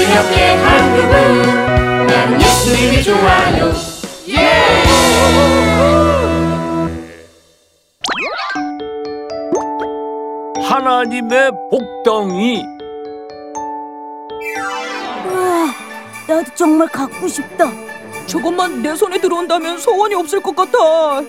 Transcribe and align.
가볍게 0.00 0.54
한 0.54 0.96
그분 0.96 2.06
나는 2.06 2.40
예수님이 2.40 3.02
좋아요 3.02 3.72
하나님의 10.64 11.50
복덩이 11.70 12.64
우와, 15.26 15.66
나도 16.26 16.54
정말 16.54 16.88
갖고 16.88 17.28
싶다. 17.28 17.70
저것만 18.26 18.82
내 18.82 18.96
손에 18.96 19.20
들어온다면 19.20 19.78
소원이 19.78 20.14
없을 20.14 20.40
것 20.40 20.56
같아. 20.56 20.78
와, 20.82 21.22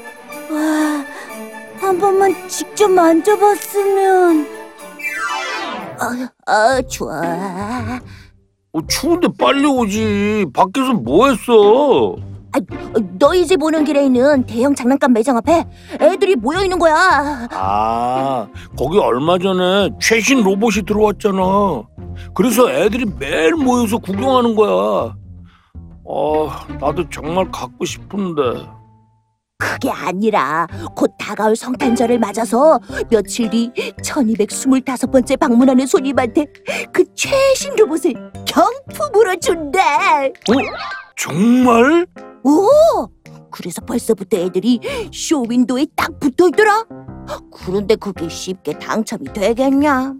한 1.79 1.97
번만 1.99 2.47
직접 2.47 2.89
만져봤으면. 2.89 4.47
아, 5.99 6.29
아 6.45 6.81
좋아. 6.89 7.21
어, 8.75 8.79
추운데 8.87 9.27
빨리 9.37 9.65
오지. 9.67 10.47
밖에서 10.51 10.93
뭐 10.93 11.29
했어? 11.29 12.15
아, 12.55 12.59
너희 13.19 13.45
집 13.45 13.61
오는 13.61 13.83
길에 13.83 14.05
있는 14.05 14.43
대형 14.45 14.73
장난감 14.73 15.13
매장 15.13 15.37
앞에 15.37 15.63
애들이 16.01 16.35
모여 16.35 16.63
있는 16.63 16.77
거야. 16.79 17.47
아 17.51 18.47
거기 18.77 18.97
얼마 18.99 19.37
전에 19.37 19.89
최신 19.99 20.43
로봇이 20.43 20.83
들어왔잖아. 20.87 21.83
그래서 22.35 22.69
애들이 22.71 23.05
매일 23.19 23.53
모여서 23.55 23.97
구경하는 23.97 24.55
거야. 24.55 25.15
아 26.07 26.67
나도 26.79 27.07
정말 27.09 27.49
갖고 27.51 27.85
싶은데 27.85 28.41
그게 29.71 29.89
아니라 29.89 30.67
곧 30.95 31.11
다가올 31.17 31.55
성탄절을 31.55 32.19
맞아서 32.19 32.79
며칠 33.09 33.49
뒤 33.49 33.71
1225번째 34.01 35.39
방문하는 35.39 35.85
손님한테 35.87 36.45
그 36.91 37.03
최신 37.15 37.75
로봇을 37.75 38.13
경품으로 38.45 39.35
준대. 39.39 39.79
정말? 41.15 42.05
오! 42.43 42.67
그래서 43.51 43.81
벌써부터 43.81 44.37
애들이 44.37 44.79
쇼 45.13 45.43
윈도에 45.47 45.85
딱 45.95 46.19
붙어 46.19 46.47
있더라. 46.47 46.83
그런데 47.51 47.95
그게 47.95 48.27
쉽게 48.27 48.77
당첨이 48.79 49.25
되겠냐? 49.33 50.13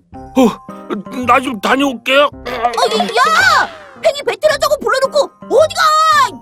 나좀 1.27 1.59
다녀올게 1.59 2.13
아, 2.13 2.25
야! 2.27 3.69
팽이 4.01 4.21
베테랑자고 4.25 4.77
불러놓고 4.79 5.19
어디가? 5.45 5.81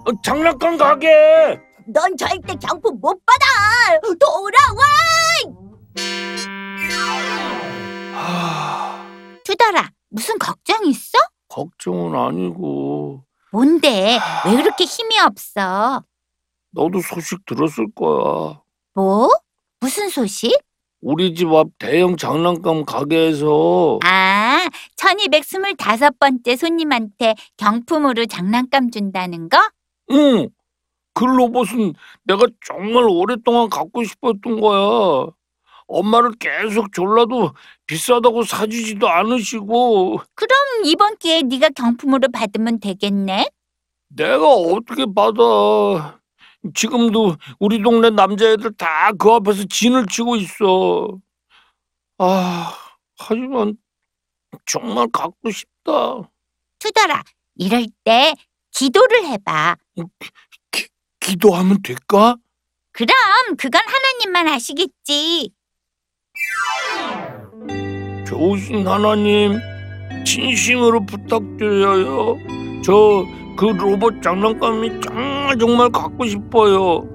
어, 0.06 0.12
장난감 0.24 0.78
가게 0.78 1.60
넌 1.94 2.16
절대 2.18 2.56
경품 2.56 3.00
못 3.00 3.20
받아. 3.26 3.46
돌아와! 4.20 4.84
하, 8.14 9.06
투덜아, 9.44 9.90
무슨 10.10 10.38
걱정 10.38 10.86
있어? 10.86 11.18
걱정은 11.50 12.16
아니고 12.18 13.24
뭔데? 13.52 14.18
왜 14.46 14.56
그렇게 14.56 14.86
힘이 14.86 15.20
없어? 15.20 16.04
너도 16.72 17.02
소식 17.02 17.46
들었을 17.46 17.88
거야 17.94 18.62
뭐? 18.94 19.30
무슨 19.82 20.10
소식? 20.10 20.58
우리 21.02 21.34
집 21.34 21.48
앞 21.52 21.68
대형 21.80 22.16
장난감 22.16 22.86
가게에서 22.86 24.00
아, 24.06 24.70
1225번째 24.96 26.56
손님한테 26.56 27.36
경품으로 27.58 28.28
장난감 28.28 28.92
준다는 28.92 29.50
거? 29.50 29.58
응, 30.12 30.48
그 31.14 31.26
로봇은 31.26 31.94
내가 32.24 32.46
정말 32.66 33.04
오랫동안 33.10 33.70
갖고 33.70 34.04
싶었던 34.04 34.60
거야. 34.62 35.28
엄마를 35.88 36.32
계속 36.40 36.94
졸라도 36.94 37.54
비싸다고 37.86 38.44
사주지도 38.44 39.10
않으시고 39.10 40.22
그럼 40.36 40.58
이번 40.86 41.18
기회에 41.18 41.42
네가 41.42 41.70
경품으로 41.76 42.30
받으면 42.32 42.80
되겠네? 42.80 43.50
내가 44.08 44.48
어떻게 44.54 45.06
받아. 45.14 46.20
지금도 46.74 47.36
우리 47.60 47.82
동네 47.82 48.10
남자애들 48.10 48.74
다 48.78 49.12
그 49.18 49.32
앞에서 49.32 49.66
진을 49.70 50.06
치고 50.08 50.38
있어. 50.38 51.20
아, 52.20 52.72
하지만 53.18 53.76
정말 54.66 55.08
갖고 55.12 55.50
싶다. 55.52 56.30
투덜아, 56.80 57.24
이럴 57.56 57.88
때 58.06 58.34
기도를 58.72 59.26
해봐. 59.26 59.76
기도하면 61.32 61.82
될까? 61.84 62.36
그럼 62.92 63.14
그건 63.58 63.82
하나님만 63.86 64.48
아시겠지. 64.48 65.52
좋으신 68.28 68.88
하나님, 68.88 69.60
진심으로 70.26 71.06
부탁드려요. 71.06 72.38
저 72.84 73.42
그 73.62 73.66
로봇 73.66 74.24
장난감이 74.24 75.02
정말 75.02 75.58
정말 75.60 75.90
갖고 75.92 76.26
싶어요. 76.26 77.08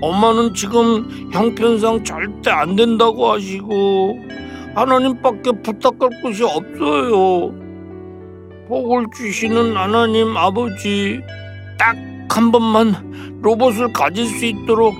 엄마는 0.00 0.52
지금 0.54 1.30
형편상 1.32 2.02
절대 2.02 2.50
안 2.50 2.74
된다고 2.74 3.32
하시고 3.32 4.18
하나님밖에 4.74 5.52
부탁할 5.62 6.10
곳이 6.22 6.42
없어요. 6.42 7.54
복을 8.66 9.06
주시는 9.16 9.76
하나님 9.76 10.36
아버지, 10.36 11.20
딱 11.78 11.96
한 12.28 12.50
번만 12.52 13.38
로봇을 13.42 13.92
가질 13.92 14.26
수 14.26 14.44
있도록 14.46 14.94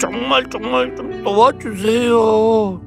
정말 0.00 0.48
정말 0.50 0.94
좀 0.96 1.22
도와주세요. 1.22 2.80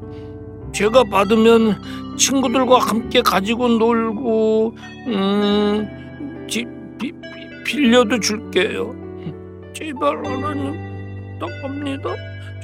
제가 0.71 1.03
받으면 1.05 1.81
친구들과 2.17 2.79
함께 2.79 3.21
가지고 3.21 3.67
놀고 3.67 4.75
음 5.07 5.87
빌려도 7.65 8.19
줄게요. 8.19 8.95
제발 9.73 10.25
하나님 10.25 10.73
부탁합니다. 11.39 12.09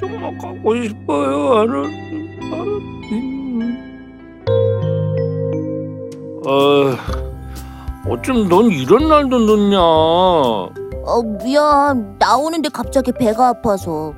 정말 0.00 0.38
가고 0.38 0.82
싶어요 0.82 1.58
하나님. 1.58 2.40
하나님. 2.50 3.84
아, 6.46 6.96
어쩜 8.08 8.48
넌 8.48 8.70
이런 8.70 9.08
날도 9.08 9.38
늦냐? 9.38 10.83
어, 11.06 11.22
미안. 11.22 12.16
나오는데 12.18 12.68
갑자기 12.70 13.12
배가 13.12 13.48
아파서. 13.48 14.14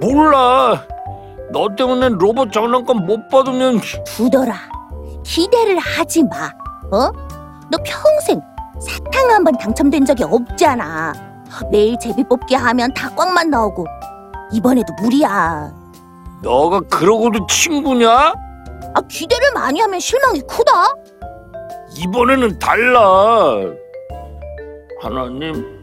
몰라. 0.00 0.84
너 1.52 1.68
때문에 1.76 2.10
로봇 2.10 2.52
장난감 2.52 3.06
못 3.06 3.28
받으면 3.28 3.80
두더라. 4.04 4.54
기대를 5.24 5.78
하지 5.78 6.22
마. 6.22 6.46
어? 6.92 7.10
너 7.70 7.78
평생 7.84 8.40
사탕 8.80 9.30
한 9.30 9.44
번 9.44 9.56
당첨된 9.58 10.04
적이 10.04 10.24
없잖아. 10.24 11.12
매일 11.70 11.98
제비 11.98 12.22
뽑기 12.24 12.54
하면 12.54 12.92
다 12.94 13.10
꽝만 13.16 13.50
나오고 13.50 13.84
이번에도 14.52 14.92
무리야. 15.02 15.72
너가 16.42 16.80
그러고도 16.80 17.46
친구냐? 17.46 18.08
아, 18.94 19.00
기대를 19.08 19.52
많이 19.54 19.80
하면 19.80 19.98
실망이 19.98 20.40
크다. 20.42 20.94
이번에는 21.96 22.58
달라. 22.58 23.56
하나님, 25.02 25.77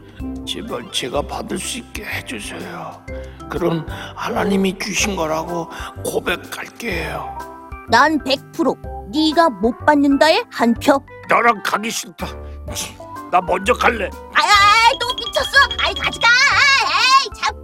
제발 0.46 0.90
제가 0.92 1.22
받을 1.22 1.58
수 1.58 1.78
있게 1.78 2.04
해주세요. 2.04 3.04
그럼 3.50 3.86
하나님이 4.14 4.78
주신 4.78 5.16
거라고 5.16 5.68
고백할게요. 6.04 7.38
난 7.88 8.18
100% 8.24 9.12
네가 9.12 9.50
못 9.50 9.76
받는다에 9.84 10.42
한 10.50 10.74
표. 10.74 11.00
너랑 11.28 11.62
가기 11.64 11.90
싫다. 11.90 12.26
나 13.30 13.40
먼저 13.40 13.72
갈래. 13.74 14.08
아이, 14.34 14.98
또 15.00 15.06
미쳤어? 15.14 15.50
아이, 15.82 15.94
가지가. 15.94 16.26
에이, 16.86 17.30
참. 17.36 17.54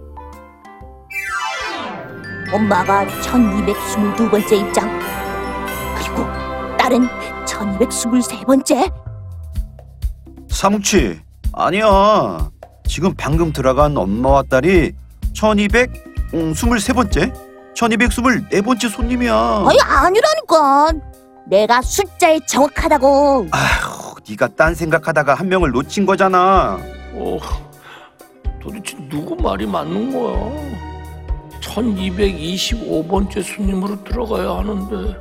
엄마가 2.53 3.05
1222번째 3.05 4.59
입장. 4.59 4.99
그리고 5.97 6.77
딸은 6.77 7.07
1223번째. 7.45 8.93
사뭉치 10.49 11.22
아니야 11.53 12.49
지금 12.87 13.13
방금 13.15 13.51
들어간 13.53 13.95
엄마와 13.97 14.43
딸이 14.43 14.93
1223번째 15.33 17.33
1224번째 17.75 18.89
손님이야 18.89 19.65
아니, 19.67 19.77
아니라니까. 19.81 20.91
내가 21.45 21.81
숫자에 21.81 22.39
정확하다고. 22.45 23.47
아휴 23.51 24.15
네가 24.29 24.47
딴 24.55 24.73
생각하다가 24.75 25.33
한 25.33 25.49
명을 25.49 25.71
놓친 25.71 26.05
거잖아 26.05 26.77
어, 27.13 27.37
도대체 28.61 28.95
누구 29.09 29.35
말이 29.35 29.65
맞는 29.65 30.13
거야? 30.13 30.51
1225번째 31.61 33.43
손님으로 33.43 34.03
들어가야 34.03 34.57
하는데, 34.57 35.17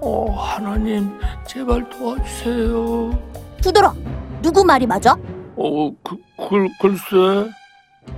어, 0.00 0.26
하나님, 0.38 1.10
제발 1.46 1.86
도와주세요. 1.90 3.10
두더라. 3.60 3.92
누구 4.40 4.64
말이 4.64 4.86
맞아? 4.86 5.14
어, 5.62 5.92
그, 6.02 6.16
글, 6.48 6.68
글쎄. 6.80 7.50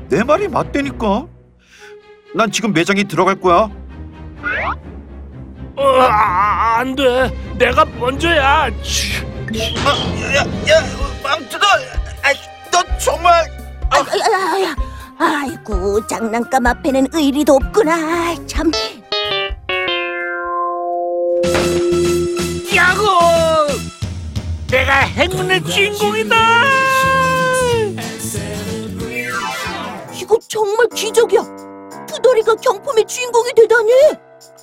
내 0.08 0.22
말이 0.22 0.46
맞다니까 0.46 1.26
난 2.34 2.50
지금 2.52 2.72
매장에 2.72 3.02
들어갈 3.02 3.34
거야 3.38 3.68
어, 5.76 5.82
아, 6.00 6.76
안 6.78 6.94
돼. 6.94 7.30
내가 7.58 7.84
먼저야. 7.84 8.70
치, 8.82 9.14
야야야 9.54 10.82
망투다 11.22 11.66
아이 12.22 12.34
너 12.70 12.98
정말 12.98 13.44
아야야야, 13.90 14.74
아이고 15.18 16.06
장난감 16.06 16.66
앞에는 16.66 17.08
의리도 17.12 17.54
없구나. 17.54 18.36
참. 18.46 18.70
야호! 22.74 23.66
내가 24.70 24.92
행운의 25.00 25.64
주인공이다! 25.64 26.36
정말 30.52 30.86
기적이야. 30.94 31.40
투덜이가 32.06 32.56
경품의 32.56 33.06
주인공이 33.06 33.52
되다니. 33.56 33.90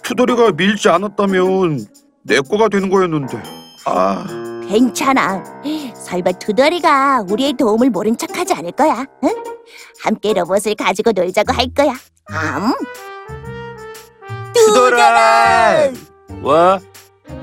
투덜이가 0.03 0.51
밀지 0.51 0.87
않았다면 0.87 1.87
내 2.21 2.39
거가 2.41 2.69
되는 2.69 2.91
거였는데 2.91 3.41
아 3.87 4.23
괜찮아. 4.67 5.43
설마 5.95 6.33
투덜이가 6.33 7.25
우리의 7.27 7.53
도움을 7.53 7.89
모른 7.89 8.15
척하지 8.15 8.53
않을 8.53 8.73
거야. 8.73 9.03
응? 9.23 9.29
함께 10.03 10.33
로봇을 10.33 10.75
가지고 10.75 11.11
놀자고 11.11 11.53
할 11.53 11.65
거야. 11.75 11.93
암. 12.27 12.75
투덜아! 14.53 15.89
왜? 15.89 16.79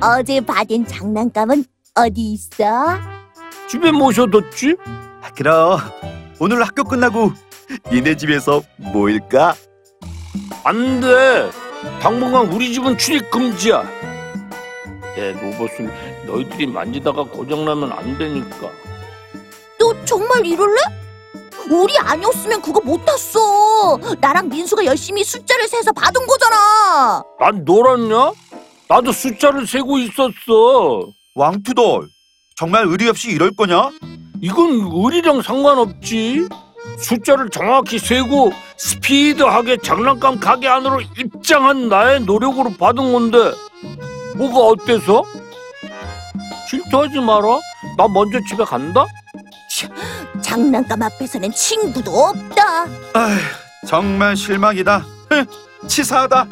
어제 0.01 0.41
받은 0.41 0.87
장난감은 0.87 1.65
어디 1.97 2.21
있어? 2.35 2.65
집에 3.69 3.91
모셔뒀지? 3.91 4.77
그럼 5.35 5.81
오늘 6.39 6.63
학교 6.63 6.85
끝나고 6.85 7.33
니네 7.93 8.17
집에서 8.17 8.63
모일까? 8.77 9.55
안 10.65 11.01
돼. 11.01 11.51
당분간 12.01 12.47
우리 12.53 12.73
집은 12.73 12.99
출입 12.99 13.31
금지야. 13.31 13.83
내 15.17 15.33
로봇을 15.33 15.91
너희들이 16.27 16.67
만지다가 16.67 17.25
고장나면 17.25 17.93
안 17.93 18.19
되니까. 18.19 18.71
너 19.79 20.05
정말 20.05 20.45
이럴래? 20.45 20.77
우리 21.71 21.97
아니었으면 21.99 22.63
그거 22.63 22.81
못 22.81 23.05
탔어. 23.05 23.99
나랑 24.21 24.49
민수가 24.49 24.85
열심히 24.85 25.25
숫자를 25.25 25.67
세서 25.67 25.93
받은 25.93 26.27
거잖아. 26.27 27.23
난 27.41 27.65
놀았냐? 27.65 28.33
나도 28.89 29.11
숫자를 29.13 29.67
세고 29.67 29.99
있었어. 29.99 31.09
왕투덜 31.35 32.07
정말 32.57 32.87
의리 32.87 33.09
없이 33.09 33.31
이럴 33.31 33.51
거냐? 33.57 33.91
이건 34.41 34.91
의리랑 34.93 35.43
상관없지. 35.43 36.49
숫자를 36.99 37.51
정확히 37.51 37.99
세고 37.99 38.53
스피드하게 38.77 39.79
장난감 39.79 40.39
가게 40.41 40.69
안으로 40.69 41.01
입장한 41.19 41.89
나의 41.89 42.21
노력으로 42.21 42.71
받은 42.79 43.13
건데 43.13 43.39
뭐가 44.37 44.59
어때서? 44.59 45.25
질투하지 46.69 47.21
마라. 47.21 47.61
나 47.97 48.09
먼저 48.09 48.39
집에 48.49 48.65
간다. 48.65 49.05
장난감 50.43 51.03
앞에서는 51.03 51.51
친구도 51.53 52.11
없다. 52.11 52.85
아휴 53.15 53.39
정말 53.87 54.37
실망이다 54.37 54.99
흥, 55.31 55.47
치사하다 55.89 56.47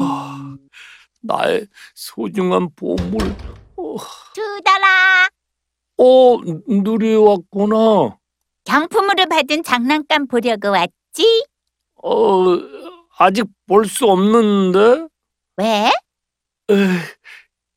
아, 0.00 0.56
나의 1.22 1.66
소중한 1.94 2.68
보물. 2.76 3.18
어, 3.76 3.96
투덜아. 4.34 5.28
어, 5.98 6.38
누리 6.68 7.16
왔구나. 7.16 8.16
경품으로 8.64 9.26
받은 9.26 9.62
장난감 9.64 10.26
보려고 10.28 10.70
왔지? 10.70 11.44
어, 12.02 12.44
아직 13.18 13.46
볼 13.66 13.84
수 13.86 14.06
없는데? 14.06 15.06
왜? 15.56 15.90
에이, 16.70 16.76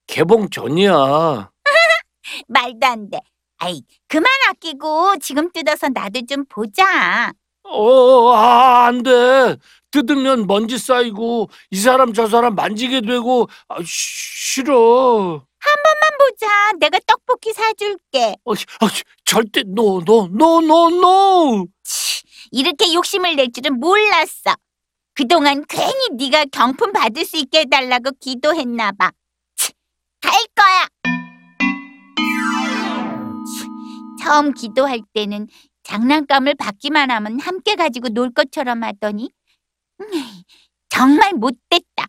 개봉 0.07 0.49
전이야. 0.49 1.49
말도 2.47 2.87
안 2.87 3.09
돼. 3.09 3.19
아이, 3.57 3.81
그만 4.07 4.25
아끼고 4.49 5.17
지금 5.19 5.51
뜯어서 5.51 5.89
나도 5.89 6.21
좀 6.27 6.45
보자. 6.45 7.31
어, 7.63 8.29
아, 8.33 8.85
안 8.87 9.01
돼. 9.03 9.55
뜯으면 9.91 10.45
먼지 10.47 10.77
쌓이고 10.77 11.49
이 11.71 11.77
사람 11.77 12.13
저 12.13 12.27
사람 12.27 12.55
만지게 12.55 13.01
되고 13.01 13.47
아, 13.67 13.77
쉬- 13.81 14.53
싫어. 14.53 15.45
한번 15.61 16.17
보자. 16.19 16.47
내가 16.79 16.99
떡볶이 17.05 17.53
사줄게. 17.53 18.35
어, 18.45 18.53
아, 18.53 18.89
절대 19.25 19.63
no, 19.63 20.01
no, 20.03 20.27
no, 20.27 20.61
no, 20.61 20.89
no. 20.89 21.67
치, 21.83 22.23
이렇게 22.51 22.93
욕심을 22.93 23.35
낼 23.35 23.51
줄은 23.51 23.79
몰랐어. 23.79 24.55
그동안 25.13 25.63
괜히 25.67 26.09
네가 26.17 26.45
경품 26.51 26.93
받을 26.93 27.25
수 27.25 27.37
있게 27.37 27.59
해달라고 27.61 28.11
기도했나 28.19 28.91
봐. 28.93 29.11
치, 29.55 29.71
갈 30.21 30.33
거야. 30.55 30.87
치, 33.45 34.23
처음 34.23 34.53
기도할 34.53 35.01
때는 35.13 35.47
장난감을 35.83 36.55
받기만 36.55 37.11
하면 37.11 37.39
함께 37.39 37.75
가지고 37.75 38.09
놀 38.09 38.33
것처럼 38.33 38.83
하더니 38.83 39.29
음, 39.99 40.05
정말 40.89 41.33
못됐다. 41.33 42.05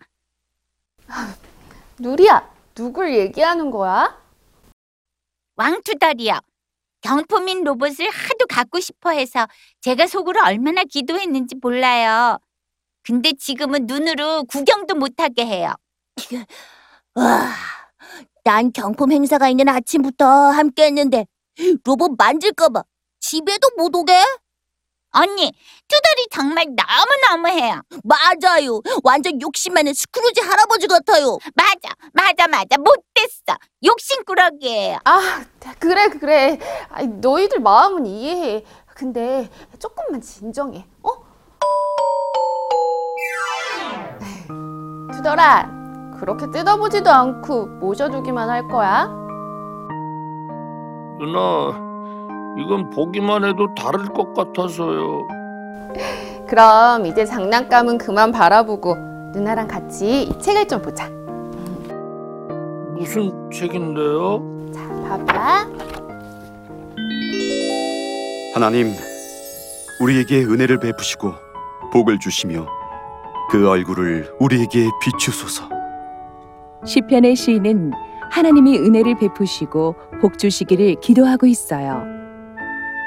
누리야, 1.98 2.48
누굴 2.74 3.14
얘기하는 3.14 3.70
거야? 3.70 4.20
왕투덜이요. 5.56 6.40
경품인 7.02 7.64
로봇을 7.64 8.08
하도 8.08 8.46
갖고 8.48 8.80
싶어 8.80 9.10
해서 9.10 9.46
제가 9.80 10.06
속으로 10.06 10.40
얼마나 10.42 10.84
기도했는지 10.84 11.56
몰라요. 11.56 12.38
근데 13.02 13.32
지금은 13.32 13.86
눈으로 13.86 14.44
구경도 14.44 14.94
못하게 14.94 15.44
해요. 15.44 15.74
와, 17.14 17.52
난 18.44 18.72
경품 18.72 19.12
행사가 19.12 19.48
있는 19.48 19.68
아침부터 19.68 20.24
함께 20.24 20.84
했는데 20.86 21.26
로봇 21.84 22.12
만질까봐 22.16 22.84
집에도 23.20 23.68
못 23.76 23.94
오게? 23.94 24.12
언니, 25.12 25.52
투덜이 25.88 26.26
정말 26.30 26.66
너무너무해요. 26.74 27.82
맞아요. 28.02 28.80
완전 29.04 29.40
욕심 29.42 29.74
많은 29.74 29.92
스크루지 29.92 30.40
할아버지 30.40 30.86
같아요. 30.86 31.38
맞아, 31.54 31.94
맞아, 32.14 32.48
맞아. 32.48 32.76
못됐어. 32.78 33.56
욕심꾸러기예요. 33.84 34.98
아, 35.04 35.44
그래, 35.78 36.08
그래. 36.08 36.58
아이, 36.90 37.06
너희들 37.06 37.60
마음은 37.60 38.06
이해해. 38.06 38.64
근데 38.94 39.50
조금만 39.78 40.20
진정해, 40.20 40.86
어? 41.02 41.10
두더라, 45.12 45.68
그렇게 46.18 46.50
뜯어보지도 46.50 47.10
않고 47.10 47.66
모셔두기만 47.66 48.48
할 48.50 48.66
거야? 48.68 49.04
누나, 51.18 51.72
이건 52.58 52.90
보기만 52.90 53.44
해도 53.44 53.74
다를 53.74 54.04
것 54.06 54.34
같아서요. 54.34 55.26
그럼 56.46 57.06
이제 57.06 57.24
장난감은 57.24 57.98
그만 57.98 58.30
바라보고 58.30 58.94
누나랑 59.32 59.68
같이 59.68 60.24
이 60.24 60.38
책을 60.38 60.68
좀 60.68 60.82
보자. 60.82 61.08
무슨 62.94 63.32
책인데요? 63.50 64.70
자, 64.72 64.80
봐봐. 65.08 65.66
하나님 68.54 68.92
우리에게 70.00 70.42
은혜를 70.44 70.78
베푸시고 70.78 71.32
복을 71.92 72.18
주시며 72.18 72.66
그 73.50 73.68
얼굴을 73.68 74.34
우리에게 74.38 74.88
비추소서 75.00 75.68
시편의 76.84 77.34
시인은 77.34 77.92
하나님이 78.30 78.78
은혜를 78.78 79.16
베푸시고 79.18 79.94
복 80.20 80.38
주시기를 80.38 80.96
기도하고 81.00 81.46
있어요. 81.46 82.21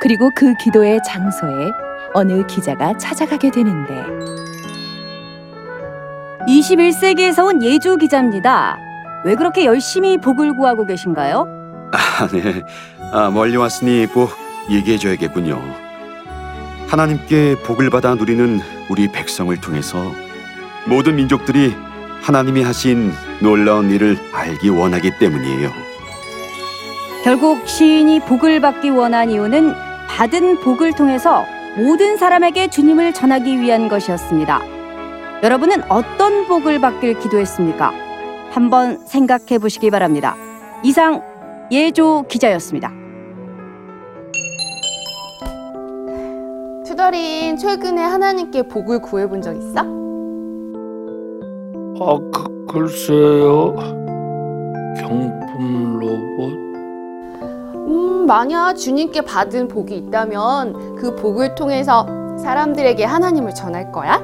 그리고 0.06 0.30
그 0.36 0.54
기도의 0.54 1.00
장소에 1.04 1.72
어느 2.14 2.46
기자가 2.46 2.96
찾아가게 2.96 3.50
되는데 3.50 4.06
21세기에서 6.48 7.44
온 7.44 7.64
예조 7.64 7.98
기자입니다. 7.98 8.78
왜 9.24 9.34
그렇게 9.34 9.66
열심히 9.66 10.20
복을 10.20 10.56
구하고 10.56 10.86
계신가요? 10.86 11.48
아, 11.92 12.28
네. 12.28 12.62
아, 13.12 13.32
멀리 13.32 13.58
왔으니 13.58 14.06
꼭 14.06 14.30
얘기해 14.70 15.00
줘야겠군요. 15.00 15.60
하나님께 16.88 17.56
복을 17.64 17.90
받아 17.90 18.14
누리는 18.14 18.60
우리 18.92 19.12
백성을 19.12 19.60
통해서 19.60 20.12
모든 20.86 21.16
민족들이 21.16 21.76
하나님이 22.22 22.62
하신 22.62 23.12
놀라운 23.42 23.90
일을 23.90 24.20
알기 24.36 24.70
원하기 24.70 25.18
때문이에요. 25.18 25.72
결국 27.24 27.68
시인이 27.68 28.20
복을 28.20 28.60
받기 28.60 28.92
원한 28.92 29.32
이유는 29.32 29.85
받은 30.16 30.62
복을 30.62 30.94
통해서 30.94 31.44
모든 31.76 32.16
사람에게 32.16 32.70
주님을 32.70 33.14
전하기 33.14 33.60
위한 33.60 33.90
것이었습니다. 33.90 34.62
여러분은 35.44 35.92
어떤 35.92 36.48
복을 36.48 36.80
받길 36.80 37.20
기도했습니까? 37.20 37.92
한번 38.50 39.06
생각해 39.06 39.60
보시기 39.60 39.92
바랍니다. 39.92 40.38
이상 40.86 41.22
예조 41.70 42.28
기자였습니다. 42.30 42.94
투덜인 46.86 47.58
최근에 47.58 48.02
하나님께 48.02 48.70
복을 48.70 49.02
구해본 49.02 49.42
적 49.42 49.54
있어? 49.54 49.82
아, 52.00 52.18
그, 52.32 52.66
글쎄요. 52.68 53.76
경품 54.98 56.00
로봇? 56.00 56.65
음, 57.88 58.26
만약 58.26 58.76
주님께 58.76 59.22
받은 59.22 59.68
복이 59.68 59.96
있다면 59.96 60.96
그 60.96 61.16
복을 61.16 61.56
통해서 61.56 62.08
사람들에게 62.38 63.04
하나님을 63.04 63.54
전할 63.54 63.92
거야? 63.92 64.22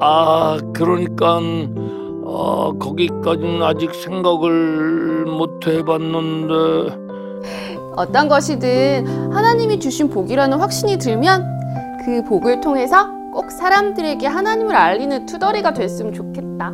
아, 0.00 0.58
그러니까 0.72 1.40
어, 2.24 2.72
거기까지는 2.78 3.62
아직 3.62 3.94
생각을 3.94 5.24
못 5.26 5.66
해봤는데 5.66 7.10
어떤 7.96 8.28
것이든 8.28 9.32
하나님이 9.32 9.80
주신 9.80 10.08
복이라는 10.08 10.58
확신이 10.58 10.96
들면 10.96 11.44
그 12.04 12.22
복을 12.24 12.60
통해서 12.60 13.08
꼭 13.32 13.50
사람들에게 13.50 14.26
하나님을 14.26 14.74
알리는 14.74 15.26
투덜이가 15.26 15.72
됐으면 15.72 16.12
좋겠다. 16.12 16.72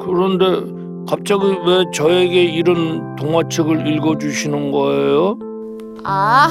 그런데 0.00 0.81
갑자기 1.08 1.44
왜 1.66 1.84
저에게 1.92 2.42
이런 2.44 3.16
동화책을 3.16 3.86
읽어주시는 3.86 4.70
거예요? 4.72 5.36
아, 6.04 6.48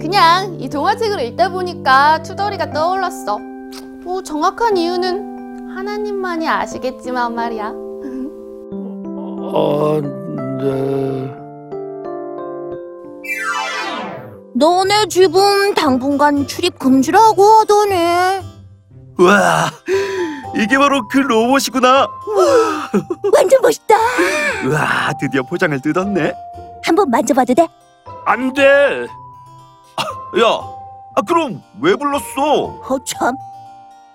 그냥 0.00 0.56
이 0.58 0.68
동화책을 0.68 1.20
읽다 1.20 1.50
보니까 1.50 2.22
투덜이가 2.22 2.72
떠올랐어. 2.72 3.38
뭐 4.04 4.22
정확한 4.22 4.76
이유는 4.76 5.76
하나님만이 5.76 6.48
아시겠지만 6.48 7.34
말이야. 7.34 7.72
아, 9.54 10.00
네. 10.62 11.32
너네 14.54 15.06
집은 15.08 15.74
당분간 15.74 16.46
출입 16.46 16.78
금지라고 16.78 17.42
하더니 17.42 17.94
와, 19.18 19.70
이게 20.56 20.78
바로 20.78 21.06
그 21.08 21.18
로봇이구나. 21.18 22.06
완전 23.34 23.60
멋있다. 23.62 23.94
와, 24.72 25.12
드디어 25.20 25.42
포장을 25.42 25.80
뜯었네. 25.80 26.32
한번 26.84 27.10
만져봐도 27.10 27.54
돼? 27.54 27.66
안 28.24 28.52
돼! 28.52 29.06
야, 30.40 30.46
아 31.16 31.22
그럼 31.26 31.62
왜 31.80 31.94
불렀어? 31.94 32.64
어 32.64 33.04
참. 33.06 33.34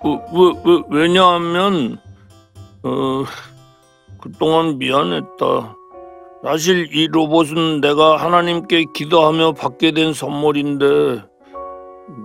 어, 0.04 0.10
왜, 0.10 0.54
왜, 0.66 0.82
왜냐하면, 0.90 1.98
어, 2.84 3.24
그동안 4.22 4.78
미안했다. 4.78 5.75
사실 6.44 6.90
이 6.92 7.08
로봇은 7.08 7.82
내가 7.82 8.18
하나님께 8.18 8.86
기도하며 8.94 9.54
받게 9.54 9.92
된 9.92 10.13
선물인데, 10.13 11.24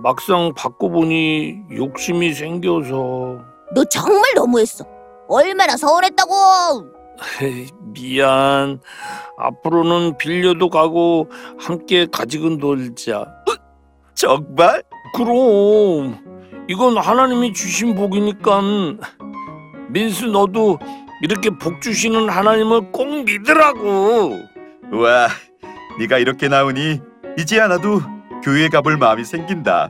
막상 0.03 0.53
받고 0.55 0.89
보니 0.89 1.55
욕심이 1.75 2.33
생겨서. 2.33 3.39
너 3.75 3.83
정말 3.91 4.23
너무했어. 4.35 4.85
얼마나 5.27 5.77
서운했다고. 5.77 6.33
에이, 7.41 7.67
미안. 7.93 8.79
앞으로는 9.37 10.17
빌려도 10.17 10.69
가고 10.69 11.29
함께 11.59 12.05
가지고 12.11 12.49
놀자. 12.49 13.25
정말? 14.13 14.83
그럼 15.15 16.23
이건 16.67 16.97
하나님이 16.97 17.53
주신 17.53 17.95
복이니까 17.95 18.61
민수 19.89 20.27
너도 20.27 20.79
이렇게 21.21 21.49
복 21.49 21.81
주시는 21.81 22.29
하나님을 22.29 22.91
꼭 22.91 23.23
믿으라고. 23.23 24.31
와, 24.91 25.27
네가 25.99 26.17
이렇게 26.19 26.47
나오니 26.47 26.99
이제야 27.37 27.67
나도 27.67 28.01
교회 28.43 28.69
가볼 28.69 28.97
마음이 28.97 29.23
생긴다. 29.23 29.89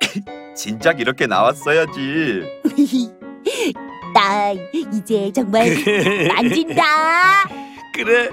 진작 0.56 1.00
이렇게 1.00 1.26
나왔어야지. 1.26 2.42
나 4.22 4.52
이제 4.52 5.32
정말 5.34 5.68
만진다. 6.28 6.84
그래 7.94 8.28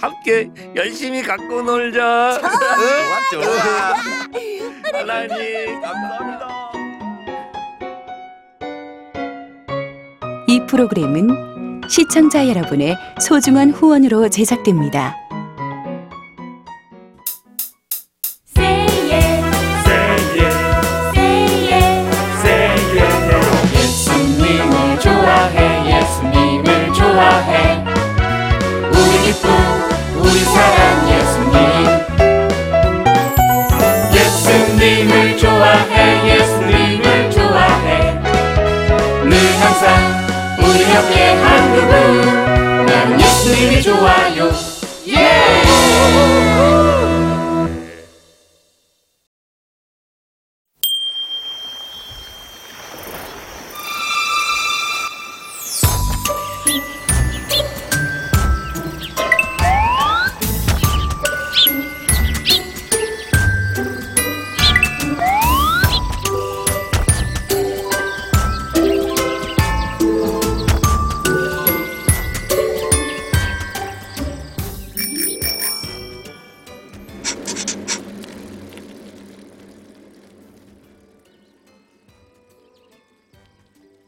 함께 0.00 0.48
열심히 0.76 1.20
갖고 1.20 1.62
놀자. 1.62 2.38
좋아, 2.40 3.42
좋아. 3.42 3.94
하나님 4.92 5.80
감사합니다. 5.80 6.72
이 10.46 10.60
프로그램은 10.66 11.82
시청자 11.88 12.48
여러분의 12.48 12.96
소중한 13.20 13.70
후원으로 13.70 14.28
제작됩니다. 14.28 15.16